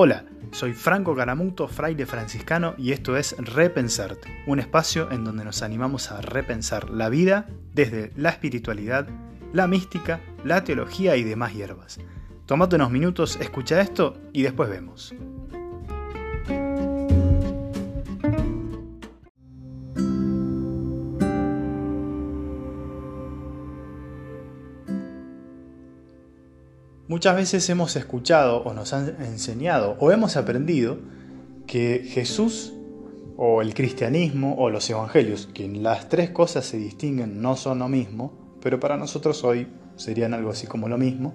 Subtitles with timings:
[0.00, 5.62] Hola, soy Franco Caramuto, fraile franciscano, y esto es Repensarte, un espacio en donde nos
[5.62, 9.08] animamos a repensar la vida desde la espiritualidad,
[9.52, 11.98] la mística, la teología y demás hierbas.
[12.46, 15.16] Tomate unos minutos, escucha esto y después vemos.
[27.08, 30.98] Muchas veces hemos escuchado o nos han enseñado o hemos aprendido
[31.66, 32.74] que Jesús
[33.38, 37.88] o el cristianismo o los evangelios, que las tres cosas se distinguen, no son lo
[37.88, 41.32] mismo, pero para nosotros hoy serían algo así como lo mismo,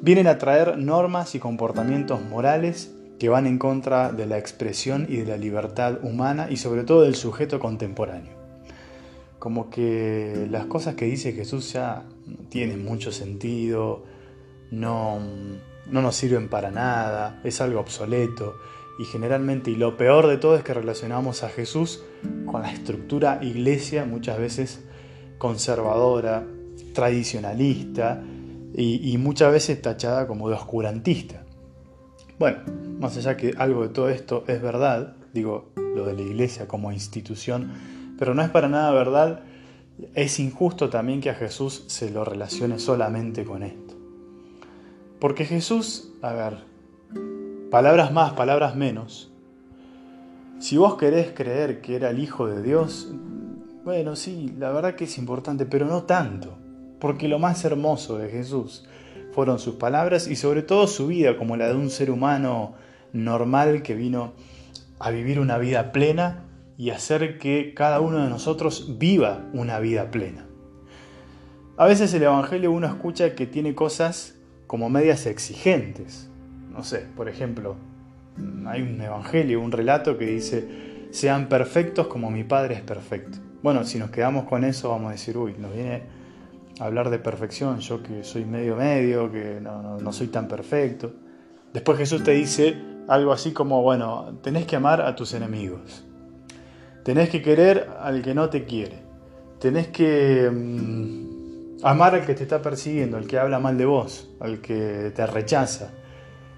[0.00, 5.16] vienen a traer normas y comportamientos morales que van en contra de la expresión y
[5.16, 8.34] de la libertad humana y sobre todo del sujeto contemporáneo.
[9.40, 14.04] Como que las cosas que dice Jesús ya no tienen mucho sentido,
[14.72, 15.20] no,
[15.86, 18.56] no nos sirven para nada, es algo obsoleto.
[18.98, 22.02] Y generalmente, y lo peor de todo es que relacionamos a Jesús
[22.46, 24.84] con la estructura iglesia muchas veces
[25.38, 26.44] conservadora,
[26.94, 28.22] tradicionalista
[28.74, 31.42] y, muchas veces tachada como de oscurantista.
[32.38, 32.58] Bueno,
[32.98, 36.92] más allá que algo de todo esto es verdad, digo lo de la iglesia como
[36.92, 37.72] institución,
[38.18, 39.40] pero no es para nada verdad,
[40.14, 43.91] es injusto también que a Jesús se lo relacione solamente con esto.
[45.22, 46.64] Porque Jesús, a ver,
[47.70, 49.30] palabras más, palabras menos.
[50.58, 53.08] Si vos querés creer que era el Hijo de Dios,
[53.84, 56.58] bueno, sí, la verdad que es importante, pero no tanto.
[56.98, 58.84] Porque lo más hermoso de Jesús
[59.30, 62.74] fueron sus palabras y sobre todo su vida como la de un ser humano
[63.12, 64.32] normal que vino
[64.98, 70.10] a vivir una vida plena y hacer que cada uno de nosotros viva una vida
[70.10, 70.48] plena.
[71.76, 74.41] A veces el Evangelio uno escucha que tiene cosas
[74.72, 76.30] como medias exigentes.
[76.72, 77.76] No sé, por ejemplo,
[78.64, 83.36] hay un evangelio, un relato que dice, sean perfectos como mi Padre es perfecto.
[83.62, 86.04] Bueno, si nos quedamos con eso vamos a decir, uy, nos viene
[86.80, 91.12] a hablar de perfección, yo que soy medio medio, que no, no soy tan perfecto.
[91.74, 92.74] Después Jesús te dice
[93.08, 96.06] algo así como, bueno, tenés que amar a tus enemigos,
[97.04, 99.02] tenés que querer al que no te quiere,
[99.58, 100.50] tenés que...
[100.50, 101.31] Mmm,
[101.84, 105.26] Amar al que te está persiguiendo, al que habla mal de vos, al que te
[105.26, 105.90] rechaza.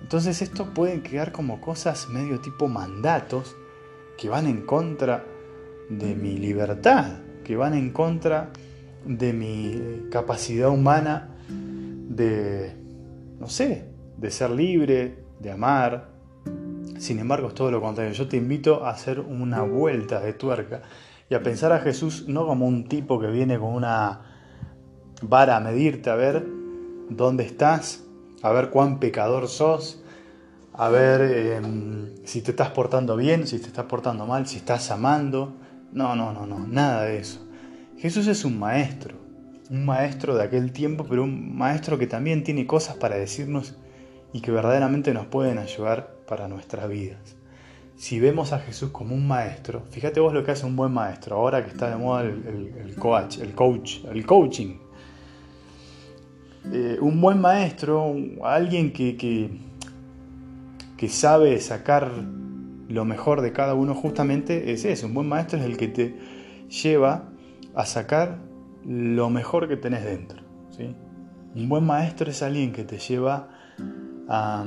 [0.00, 3.56] Entonces esto pueden quedar como cosas medio tipo mandatos
[4.16, 5.24] que van en contra
[5.88, 8.50] de mi libertad, que van en contra
[9.04, 12.76] de mi capacidad humana de,
[13.40, 13.86] no sé,
[14.16, 16.10] de ser libre, de amar.
[16.98, 18.12] Sin embargo, es todo lo contrario.
[18.12, 20.82] Yo te invito a hacer una vuelta de tuerca
[21.28, 24.27] y a pensar a Jesús no como un tipo que viene con una
[25.22, 26.46] vara a medirte, a ver
[27.10, 28.04] dónde estás,
[28.42, 30.02] a ver cuán pecador sos,
[30.72, 31.20] a ver
[31.56, 35.54] em, si te estás portando bien, si te estás portando mal, si estás amando.
[35.92, 37.44] No, no, no, no, nada de eso.
[37.96, 39.16] Jesús es un maestro,
[39.70, 43.76] un maestro de aquel tiempo, pero un maestro que también tiene cosas para decirnos
[44.32, 47.36] y que verdaderamente nos pueden ayudar para nuestras vidas.
[47.96, 51.36] Si vemos a Jesús como un maestro, fíjate vos lo que hace un buen maestro,
[51.36, 54.76] ahora que está de moda el coach, el coach, el coaching,
[56.72, 62.10] eh, un buen maestro, alguien que, que, sabe sacar
[62.88, 65.06] lo mejor de cada uno justamente es eso.
[65.06, 66.16] Un buen maestro es el que te
[66.68, 67.30] lleva
[67.74, 68.38] a sacar
[68.84, 70.42] lo mejor que tenés dentro.
[70.70, 70.94] ¿sí?
[71.54, 73.48] Un buen maestro es alguien que te lleva
[74.28, 74.64] a,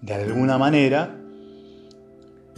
[0.00, 1.16] de alguna manera,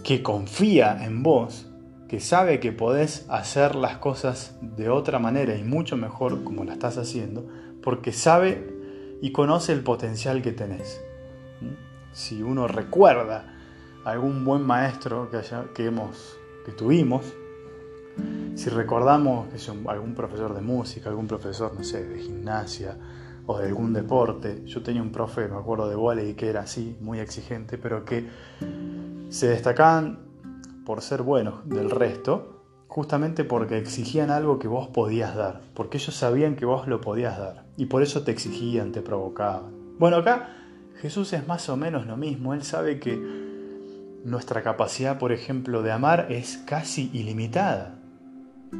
[0.02, 1.70] que confía en vos,
[2.08, 6.72] que sabe que podés hacer las cosas de otra manera y mucho mejor como la
[6.72, 7.46] estás haciendo,
[7.82, 11.00] porque sabe y conoce el potencial que tenés.
[12.12, 13.54] Si uno recuerda
[14.04, 15.40] algún buen maestro que,
[15.74, 17.32] que, tuvimos,
[18.54, 22.96] si recordamos que algún profesor de música, algún profesor, no sé, de gimnasia
[23.46, 26.96] o de algún deporte, yo tenía un profe, me acuerdo de volei, que era así,
[27.00, 28.28] muy exigente, pero que
[29.28, 30.30] se destacaban
[30.84, 32.59] por ser buenos del resto,
[32.90, 37.38] justamente porque exigían algo que vos podías dar, porque ellos sabían que vos lo podías
[37.38, 39.70] dar, y por eso te exigían, te provocaban.
[39.96, 40.48] Bueno, acá
[41.00, 43.16] Jesús es más o menos lo mismo, Él sabe que
[44.24, 47.94] nuestra capacidad, por ejemplo, de amar es casi ilimitada,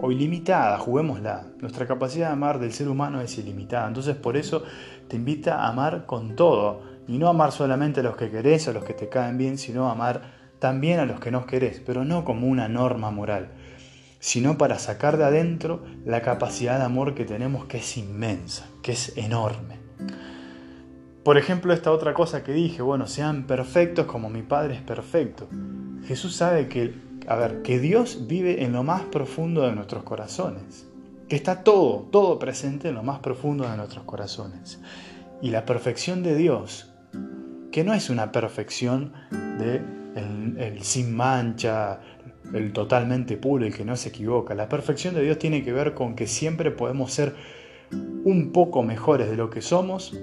[0.01, 1.47] o ilimitada, juguémosla.
[1.61, 4.65] Nuestra capacidad de amar del ser humano es ilimitada, entonces por eso
[5.07, 8.73] te invita a amar con todo, y no amar solamente a los que querés, a
[8.73, 12.25] los que te caen bien, sino amar también a los que no querés, pero no
[12.25, 13.51] como una norma moral
[14.21, 18.93] sino para sacar de adentro la capacidad de amor que tenemos que es inmensa, que
[18.93, 19.81] es enorme.
[21.25, 25.49] Por ejemplo, esta otra cosa que dije, bueno, sean perfectos como mi Padre es perfecto.
[26.07, 26.95] Jesús sabe que,
[27.27, 30.87] a ver, que Dios vive en lo más profundo de nuestros corazones,
[31.29, 34.81] que está todo, todo presente en lo más profundo de nuestros corazones.
[35.43, 36.91] Y la perfección de Dios,
[37.71, 39.83] que no es una perfección de
[40.15, 42.01] el, sin mancha,
[42.53, 44.55] el totalmente puro, el que no se equivoca.
[44.55, 47.35] La perfección de Dios tiene que ver con que siempre podemos ser
[47.93, 50.17] un poco mejores de lo que somos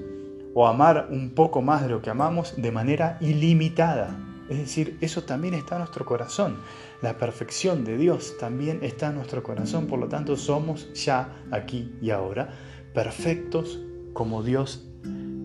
[0.53, 4.17] o amar un poco más de lo que amamos de manera ilimitada.
[4.49, 6.57] Es decir, eso también está en nuestro corazón.
[7.01, 9.87] La perfección de Dios también está en nuestro corazón.
[9.87, 12.49] Por lo tanto, somos ya aquí y ahora
[12.93, 13.79] perfectos
[14.13, 14.87] como Dios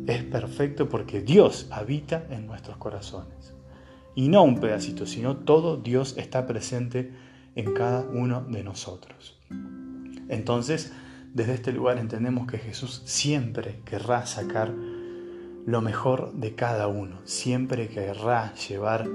[0.06, 3.54] es perfecto porque Dios habita en nuestros corazones.
[4.14, 7.12] Y no un pedacito, sino todo Dios está presente
[7.54, 9.38] en cada uno de nosotros.
[10.28, 10.92] Entonces,
[11.34, 14.72] desde este lugar entendemos que Jesús siempre querrá sacar
[15.64, 17.20] lo mejor de cada uno.
[17.24, 19.08] Siempre querrá llevar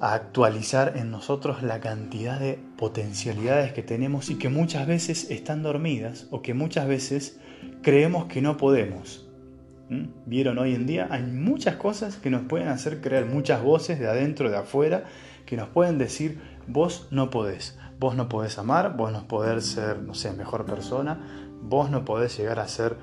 [0.00, 5.62] a actualizar en nosotros la cantidad de potencialidades que tenemos y que muchas veces están
[5.62, 7.38] dormidas o que muchas veces
[7.82, 9.28] creemos que no podemos.
[10.26, 14.08] Vieron hoy en día, hay muchas cosas que nos pueden hacer creer, muchas voces de
[14.08, 15.04] adentro, de afuera,
[15.44, 20.00] que nos pueden decir, vos no podés, vos no podés amar, vos no podés ser,
[20.02, 21.20] no sé, mejor persona,
[21.62, 22.96] vos no podés llegar a ser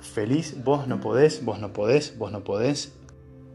[0.00, 2.96] feliz, vos no podés, vos no podés, vos no podés,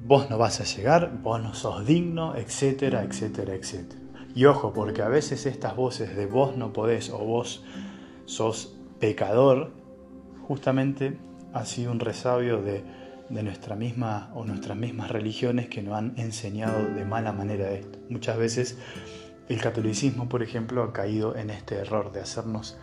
[0.03, 4.01] vos no vas a llegar, vos no sos digno, etcétera, etcétera, etcétera.
[4.35, 7.63] Y ojo, porque a veces estas voces de vos no podés o vos
[8.25, 9.71] sos pecador,
[10.47, 11.17] justamente
[11.53, 12.83] ha sido un resabio de,
[13.29, 17.99] de nuestra misma o nuestras mismas religiones que nos han enseñado de mala manera esto.
[18.09, 18.77] Muchas veces
[19.49, 22.77] el catolicismo, por ejemplo, ha caído en este error de hacernos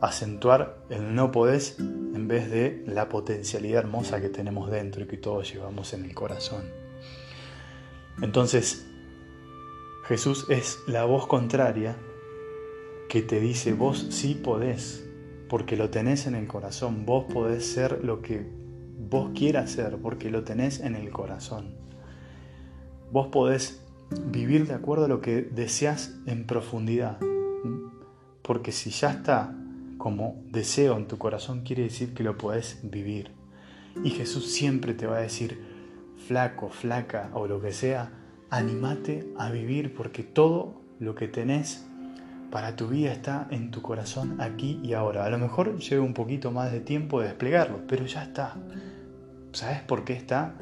[0.00, 5.16] acentuar el no podés en vez de la potencialidad hermosa que tenemos dentro y que
[5.16, 6.64] todos llevamos en el corazón.
[8.20, 8.86] Entonces,
[10.06, 11.96] Jesús es la voz contraria
[13.08, 15.03] que te dice, vos sí podés,
[15.54, 18.44] porque lo tenés en el corazón, vos podés ser lo que
[19.08, 21.76] vos quieras ser, porque lo tenés en el corazón.
[23.12, 23.80] Vos podés
[24.32, 27.20] vivir de acuerdo a lo que deseas en profundidad,
[28.42, 29.54] porque si ya está
[29.96, 33.30] como deseo en tu corazón quiere decir que lo puedes vivir.
[34.02, 35.64] Y Jesús siempre te va a decir,
[36.26, 38.10] flaco, flaca o lo que sea,
[38.50, 41.86] animate a vivir porque todo lo que tenés
[42.54, 45.24] para tu vida está en tu corazón aquí y ahora.
[45.24, 48.54] A lo mejor lleva un poquito más de tiempo de desplegarlo, pero ya está.
[49.50, 50.54] ¿Sabes por qué está?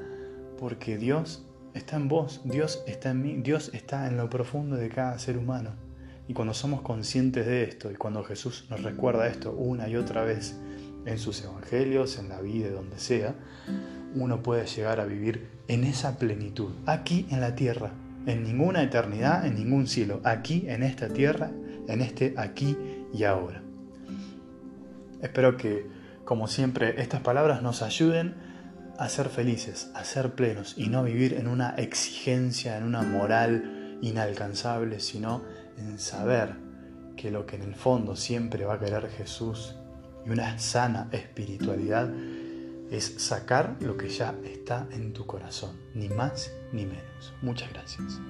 [0.58, 1.44] Porque Dios
[1.74, 5.36] está en vos, Dios está en mí, Dios está en lo profundo de cada ser
[5.36, 5.72] humano.
[6.28, 10.24] Y cuando somos conscientes de esto y cuando Jesús nos recuerda esto una y otra
[10.24, 10.58] vez
[11.04, 13.34] en sus evangelios, en la vida, donde sea,
[14.14, 17.90] uno puede llegar a vivir en esa plenitud, aquí en la tierra,
[18.24, 21.50] en ninguna eternidad, en ningún cielo, aquí en esta tierra,
[21.88, 22.76] en este aquí
[23.12, 23.62] y ahora.
[25.20, 25.86] Espero que,
[26.24, 28.34] como siempre, estas palabras nos ayuden
[28.98, 33.98] a ser felices, a ser plenos y no vivir en una exigencia, en una moral
[34.02, 35.42] inalcanzable, sino
[35.78, 36.56] en saber
[37.16, 39.76] que lo que en el fondo siempre va a querer Jesús
[40.26, 42.12] y una sana espiritualidad
[42.90, 47.32] es sacar lo que ya está en tu corazón, ni más ni menos.
[47.40, 48.20] Muchas gracias.